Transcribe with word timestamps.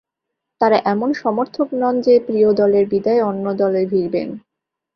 তারা 0.61 0.77
এমন 0.85 1.09
সমর্থক 1.13 1.67
নন 1.73 1.95
যে 2.01 2.13
প্রিয় 2.19 2.49
দলের 2.53 2.85
বিদায়ে 2.85 3.21
অন্য 3.21 3.45
দলে 3.53 3.81
ভিড়বেন। 3.85 4.29